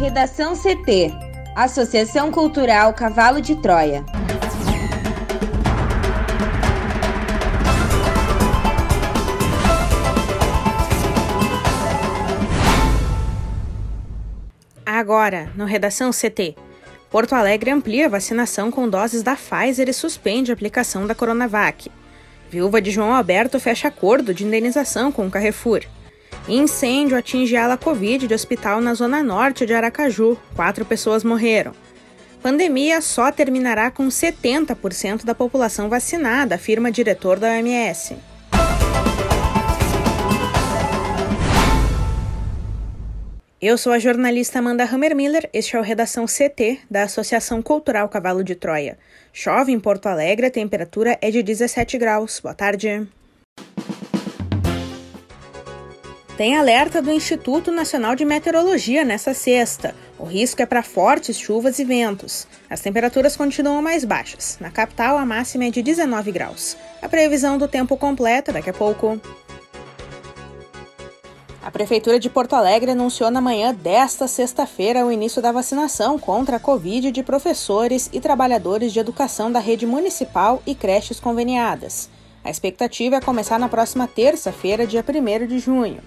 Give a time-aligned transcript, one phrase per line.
[0.00, 1.12] Redação CT
[1.54, 4.02] Associação Cultural Cavalo de Troia.
[14.86, 16.56] Agora, no Redação CT.
[17.10, 21.90] Porto Alegre amplia a vacinação com doses da Pfizer e suspende a aplicação da Coronavac.
[22.48, 25.82] Viúva de João Alberto fecha acordo de indenização com o Carrefour.
[26.48, 30.36] Incêndio atinge ala Covid de hospital na zona norte de Aracaju.
[30.54, 31.72] Quatro pessoas morreram.
[32.42, 38.16] Pandemia só terminará com 70% da população vacinada, afirma diretor da OMS.
[43.60, 48.42] Eu sou a jornalista Amanda Hammermiller, este é o Redação CT da Associação Cultural Cavalo
[48.42, 48.96] de Troia.
[49.34, 52.40] Chove em Porto Alegre, a temperatura é de 17 graus.
[52.40, 53.06] Boa tarde.
[56.40, 59.94] Tem alerta do Instituto Nacional de Meteorologia nessa sexta.
[60.18, 62.46] O risco é para fortes chuvas e ventos.
[62.70, 64.56] As temperaturas continuam mais baixas.
[64.58, 66.78] Na capital, a máxima é de 19 graus.
[67.02, 69.20] A previsão do tempo completa daqui a pouco.
[71.62, 76.56] A Prefeitura de Porto Alegre anunciou na manhã desta sexta-feira o início da vacinação contra
[76.56, 82.08] a Covid de professores e trabalhadores de educação da rede municipal e creches conveniadas.
[82.42, 86.00] A expectativa é começar na próxima terça-feira, dia 1 de junho.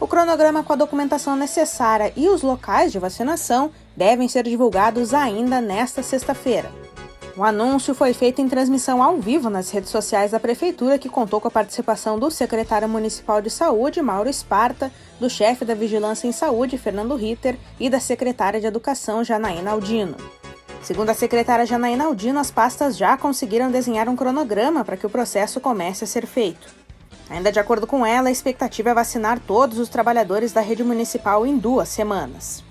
[0.00, 5.60] O cronograma com a documentação necessária e os locais de vacinação devem ser divulgados ainda
[5.60, 6.72] nesta sexta-feira.
[7.36, 11.38] O anúncio foi feito em transmissão ao vivo nas redes sociais da Prefeitura, que contou
[11.38, 14.90] com a participação do secretário municipal de saúde, Mauro Esparta,
[15.20, 20.16] do chefe da Vigilância em Saúde, Fernando Ritter, e da secretária de Educação, Janaína Aldino.
[20.82, 25.10] Segundo a secretária Janaína Aldino, as pastas já conseguiram desenhar um cronograma para que o
[25.10, 26.79] processo comece a ser feito.
[27.30, 31.46] Ainda de acordo com ela, a expectativa é vacinar todos os trabalhadores da rede municipal
[31.46, 32.64] em duas semanas.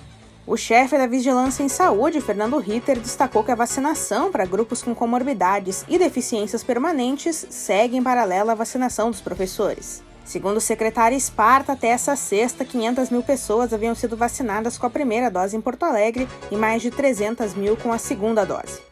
[0.46, 4.94] O chefe da Vigilância em Saúde, Fernando Ritter, destacou que a vacinação para grupos com
[4.94, 10.04] comorbidades e deficiências permanentes segue em paralelo à vacinação dos professores.
[10.26, 14.90] Segundo o secretário Esparta, até essa sexta, 500 mil pessoas haviam sido vacinadas com a
[14.90, 18.89] primeira dose em Porto Alegre e mais de 300 mil com a segunda dose.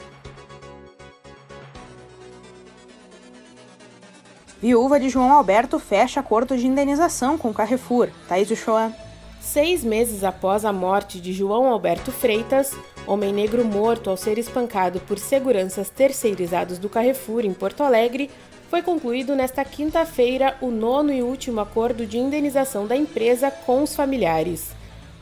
[4.60, 8.10] Viúva de João Alberto fecha acordo de indenização com Carrefour.
[8.28, 8.92] Thaís Uchoa.
[9.40, 12.76] Seis meses após a morte de João Alberto Freitas,
[13.06, 18.32] homem negro morto ao ser espancado por seguranças terceirizados do Carrefour em Porto Alegre,
[18.68, 23.96] foi concluído nesta quinta-feira o nono e último acordo de indenização da empresa com os
[23.96, 24.72] familiares.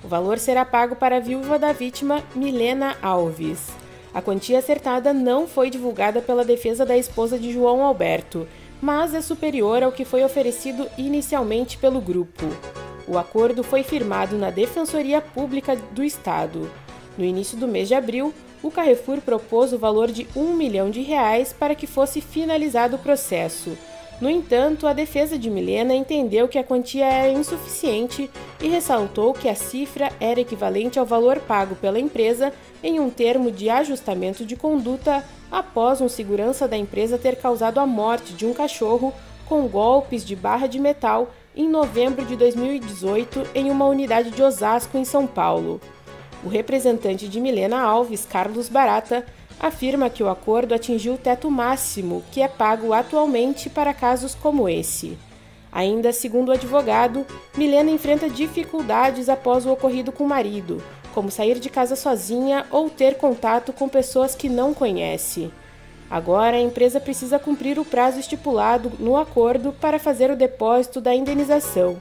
[0.01, 3.67] O valor será pago para a viúva da vítima, Milena Alves.
[4.13, 8.47] A quantia acertada não foi divulgada pela defesa da esposa de João Alberto,
[8.81, 12.45] mas é superior ao que foi oferecido inicialmente pelo grupo.
[13.07, 16.69] O acordo foi firmado na Defensoria Pública do Estado.
[17.17, 21.01] No início do mês de abril, o Carrefour propôs o valor de um milhão de
[21.01, 23.77] reais para que fosse finalizado o processo.
[24.19, 28.29] No entanto, a defesa de Milena entendeu que a quantia era insuficiente
[28.61, 33.51] e ressaltou que a cifra era equivalente ao valor pago pela empresa em um termo
[33.51, 35.23] de ajustamento de conduta
[35.55, 39.13] após um segurança da empresa ter causado a morte de um cachorro
[39.45, 44.97] com golpes de barra de metal em novembro de 2018 em uma unidade de Osasco,
[44.97, 45.79] em São Paulo.
[46.43, 49.25] O representante de Milena Alves, Carlos Barata,
[49.57, 54.67] afirma que o acordo atingiu o teto máximo que é pago atualmente para casos como
[54.67, 55.17] esse.
[55.75, 57.25] Ainda segundo o advogado,
[57.57, 60.81] Milena enfrenta dificuldades após o ocorrido com o marido,
[61.13, 65.51] como sair de casa sozinha ou ter contato com pessoas que não conhece.
[66.09, 71.13] Agora, a empresa precisa cumprir o prazo estipulado no acordo para fazer o depósito da
[71.13, 71.97] indenização.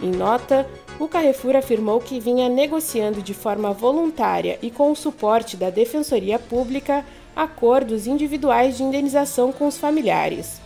[0.00, 0.66] Em nota,
[0.98, 6.38] o Carrefour afirmou que vinha negociando de forma voluntária e com o suporte da Defensoria
[6.38, 7.04] Pública
[7.36, 10.62] acordos individuais de indenização com os familiares.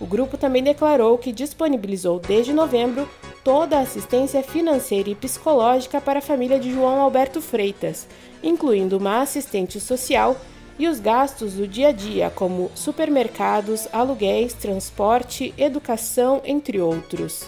[0.00, 3.06] O grupo também declarou que disponibilizou desde novembro
[3.44, 8.08] toda a assistência financeira e psicológica para a família de João Alberto Freitas,
[8.42, 10.36] incluindo uma assistente social
[10.78, 17.44] e os gastos do dia a dia, como supermercados, aluguéis, transporte, educação, entre outros.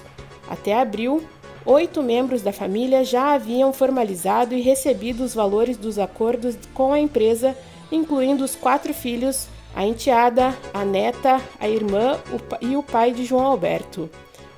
[0.47, 1.25] Até abril,
[1.65, 7.01] oito membros da família já haviam formalizado e recebido os valores dos acordos com a
[7.01, 7.57] empresa,
[7.91, 12.19] incluindo os quatro filhos, a enteada, a neta, a irmã
[12.61, 14.11] e o pai de João Alberto.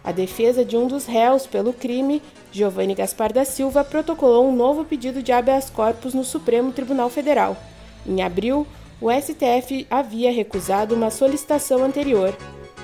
[0.02, 2.20] A defesa de um dos réus pelo crime,
[2.52, 7.56] Giovanni Gaspar da Silva, protocolou um novo pedido de habeas corpus no Supremo Tribunal Federal.
[8.06, 8.66] Em abril,
[9.00, 12.36] o STF havia recusado uma solicitação anterior.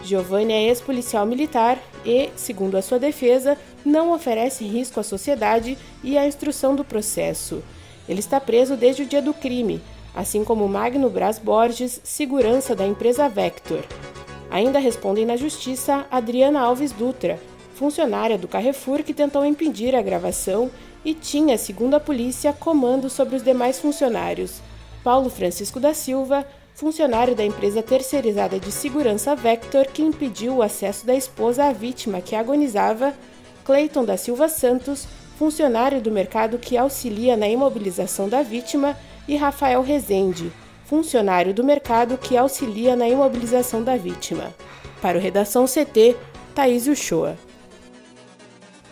[0.02, 6.16] Giovanni é ex-policial militar e, segundo a sua defesa, não oferece risco à sociedade e
[6.16, 7.62] à instrução do processo.
[8.08, 9.80] Ele está preso desde o dia do crime,
[10.20, 13.82] assim como Magno Braz Borges, segurança da empresa Vector.
[14.50, 17.40] Ainda respondem na justiça Adriana Alves Dutra,
[17.74, 20.70] funcionária do Carrefour que tentou impedir a gravação
[21.02, 24.60] e tinha, segundo a polícia, comando sobre os demais funcionários.
[25.02, 26.44] Paulo Francisco da Silva,
[26.74, 32.20] funcionário da empresa terceirizada de segurança Vector, que impediu o acesso da esposa à vítima
[32.20, 33.14] que agonizava,
[33.64, 35.08] Cleiton da Silva Santos,
[35.38, 38.94] funcionário do mercado que auxilia na imobilização da vítima,
[39.30, 40.52] e Rafael Rezende,
[40.84, 44.52] funcionário do mercado que auxilia na imobilização da vítima.
[45.00, 46.16] Para o Redação CT,
[46.52, 47.38] Thaís Uchoa.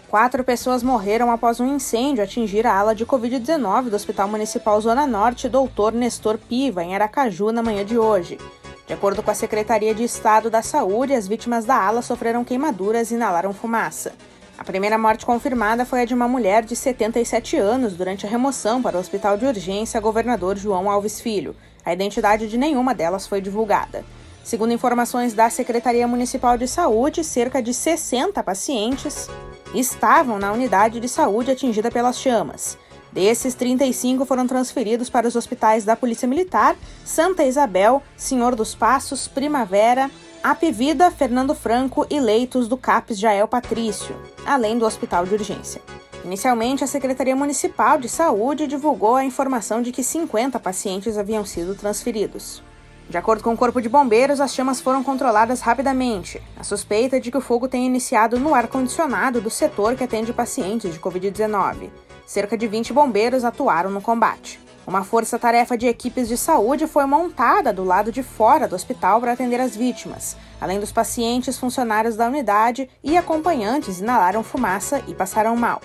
[0.06, 5.08] Quatro pessoas morreram após um incêndio atingir a ala de Covid-19 do Hospital Municipal Zona
[5.08, 8.38] Norte Doutor Nestor Piva, em Aracaju, na manhã de hoje.
[8.87, 13.11] De acordo com a Secretaria de Estado da Saúde, as vítimas da ala sofreram queimaduras
[13.11, 14.12] e inalaram fumaça.
[14.58, 18.82] A primeira morte confirmada foi a de uma mulher de 77 anos durante a remoção
[18.82, 21.55] para o Hospital de Urgência Governador João Alves Filho.
[21.84, 24.05] A identidade de nenhuma delas foi divulgada.
[24.43, 29.28] Segundo informações da Secretaria Municipal de Saúde, cerca de 60 pacientes
[29.72, 32.76] estavam na unidade de saúde atingida pelas chamas.
[33.12, 39.28] Desses, 35 foram transferidos para os hospitais da Polícia Militar, Santa Isabel, Senhor dos Passos,
[39.28, 40.10] Primavera,
[40.43, 44.14] Apivida, Fernando Franco e leitos do CAPES Jael Patrício,
[44.46, 45.82] além do Hospital de Urgência.
[46.25, 51.75] Inicialmente, a Secretaria Municipal de Saúde divulgou a informação de que 50 pacientes haviam sido
[51.75, 52.62] transferidos.
[53.11, 56.41] De acordo com o Corpo de Bombeiros, as chamas foram controladas rapidamente.
[56.56, 60.32] A suspeita é de que o fogo tenha iniciado no ar-condicionado do setor que atende
[60.32, 61.91] pacientes de Covid-19.
[62.26, 64.61] Cerca de 20 bombeiros atuaram no combate.
[64.88, 69.32] Uma força-tarefa de equipes de saúde foi montada do lado de fora do hospital para
[69.32, 70.35] atender as vítimas.
[70.58, 75.82] Além dos pacientes, funcionários da unidade e acompanhantes inalaram fumaça e passaram mal.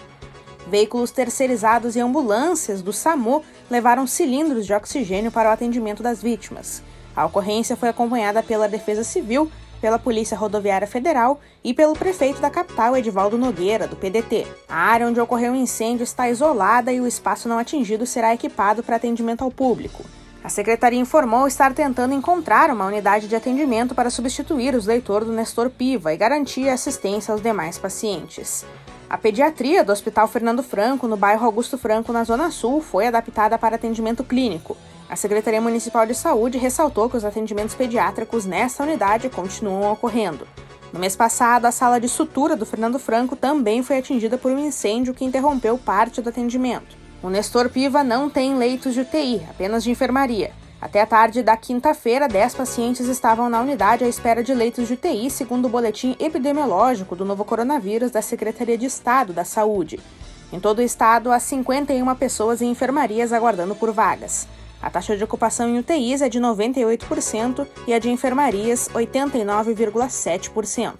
[0.69, 6.81] Veículos terceirizados e ambulâncias do SAMU levaram cilindros de oxigênio para o atendimento das vítimas.
[7.13, 9.51] A ocorrência foi acompanhada pela Defesa Civil,
[9.83, 14.47] pela Polícia Rodoviária Federal e pelo prefeito da capital, Edivaldo Nogueira, do PDT.
[14.69, 18.81] A área onde ocorreu o incêndio está isolada e o espaço não atingido será equipado
[18.81, 20.06] para atendimento ao público.
[20.41, 25.33] A secretaria informou estar tentando encontrar uma unidade de atendimento para substituir os leitores do
[25.33, 28.65] Nestor Piva e garantir assistência aos demais pacientes.
[29.09, 33.57] A pediatria do Hospital Fernando Franco, no bairro Augusto Franco, na Zona Sul, foi adaptada
[33.57, 34.77] para atendimento clínico.
[35.09, 40.47] A Secretaria Municipal de Saúde ressaltou que os atendimentos pediátricos nesta unidade continuam ocorrendo.
[40.91, 44.59] No mês passado, a sala de sutura do Fernando Franco também foi atingida por um
[44.59, 46.95] incêndio que interrompeu parte do atendimento.
[47.21, 50.51] O Nestor Piva não tem leitos de UTI, apenas de enfermaria.
[50.79, 54.95] Até a tarde da quinta-feira, 10 pacientes estavam na unidade à espera de leitos de
[54.95, 59.99] UTI, segundo o boletim epidemiológico do novo coronavírus da Secretaria de Estado da Saúde.
[60.51, 64.45] Em todo o estado, há 51 pessoas em enfermarias aguardando por vagas.
[64.83, 70.95] A taxa de ocupação em UTIs é de 98% e a de enfermarias 89,7%.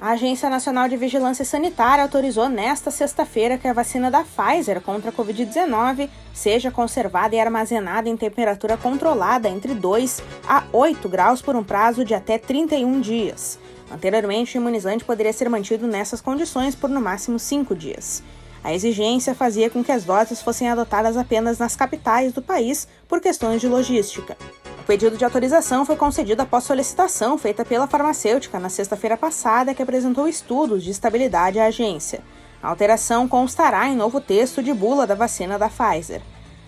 [0.00, 5.10] A Agência Nacional de Vigilância Sanitária autorizou nesta sexta-feira que a vacina da Pfizer contra
[5.10, 11.54] a Covid-19 seja conservada e armazenada em temperatura controlada entre 2 a 8 graus por
[11.54, 13.56] um prazo de até 31 dias.
[13.88, 18.22] Anteriormente, o imunizante poderia ser mantido nessas condições por no máximo 5 dias.
[18.68, 23.18] A exigência fazia com que as doses fossem adotadas apenas nas capitais do país por
[23.18, 24.36] questões de logística.
[24.78, 29.80] O pedido de autorização foi concedido após solicitação feita pela farmacêutica na sexta-feira passada, que
[29.80, 32.20] apresentou estudos de estabilidade à agência.
[32.62, 36.20] A alteração constará em novo texto de bula da vacina da Pfizer.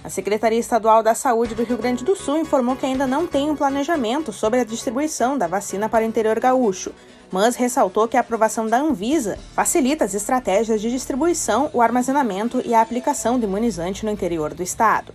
[0.02, 3.50] A Secretaria Estadual da Saúde do Rio Grande do Sul informou que ainda não tem
[3.50, 6.94] um planejamento sobre a distribuição da vacina para o interior gaúcho,
[7.32, 12.74] mas ressaltou que a aprovação da Anvisa facilita as estratégias de distribuição, o armazenamento e
[12.74, 15.12] a aplicação do imunizante no interior do estado.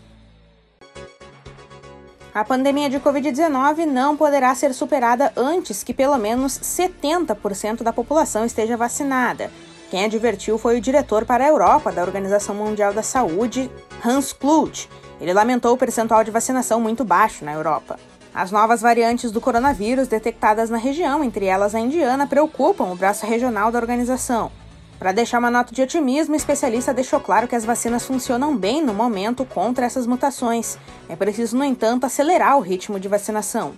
[2.34, 8.44] A pandemia de Covid-19 não poderá ser superada antes que pelo menos 70% da população
[8.44, 9.50] esteja vacinada.
[9.90, 13.72] Quem advertiu foi o diretor para a Europa da Organização Mundial da Saúde,
[14.04, 14.90] Hans Kluge.
[15.22, 17.98] Ele lamentou o percentual de vacinação muito baixo na Europa.
[18.36, 23.26] As novas variantes do coronavírus detectadas na região, entre elas a indiana, preocupam o braço
[23.26, 24.52] regional da organização.
[25.00, 28.84] Para deixar uma nota de otimismo, o especialista deixou claro que as vacinas funcionam bem
[28.84, 30.78] no momento contra essas mutações.
[31.08, 33.76] É preciso, no entanto, acelerar o ritmo de vacinação.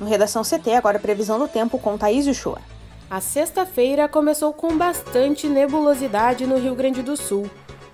[0.00, 2.58] No Redação CT, agora previsão do tempo com Thaís Uchoa.
[3.08, 7.48] A sexta-feira começou com bastante nebulosidade no Rio Grande do Sul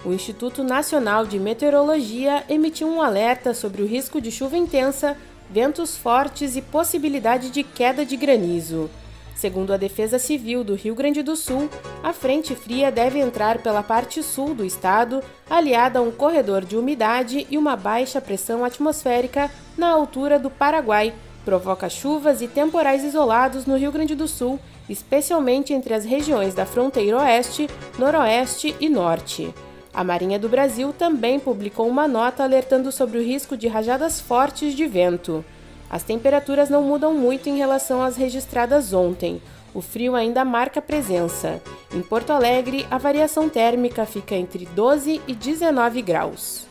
[0.05, 5.17] o Instituto Nacional de Meteorologia emitiu um alerta sobre o risco de chuva intensa
[5.51, 8.89] ventos fortes e possibilidade de queda de granizo.
[9.35, 11.69] Segundo a Defesa Civil do Rio Grande do Sul,
[12.03, 16.77] a frente fria deve entrar pela parte sul do estado, aliada a um corredor de
[16.77, 21.15] umidade e uma baixa pressão atmosférica na altura do Paraguai.
[21.45, 26.67] Provoca chuvas e temporais isolados no Rio Grande do Sul, especialmente entre as regiões da
[26.67, 27.67] fronteira oeste,
[27.99, 29.55] noroeste e norte.
[29.93, 34.75] A Marinha do Brasil também publicou uma nota alertando sobre o risco de rajadas fortes
[34.75, 35.45] de vento.
[35.91, 39.43] As temperaturas não mudam muito em relação às registradas ontem.
[39.75, 41.61] O frio ainda marca presença.
[41.93, 46.70] Em Porto Alegre, a variação térmica fica entre 12 e 19 graus.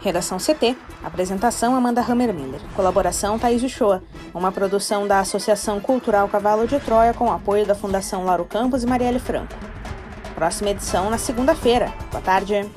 [0.00, 0.76] Redação CT.
[1.02, 2.60] Apresentação Amanda Hammermiller.
[2.74, 4.02] Colaboração Thaís Uchoa.
[4.32, 8.86] Uma produção da Associação Cultural Cavalo de Troia com apoio da Fundação Lauro Campos e
[8.86, 9.54] Marielle Franco.
[10.34, 11.92] Próxima edição na segunda-feira.
[12.12, 12.68] Boa tarde.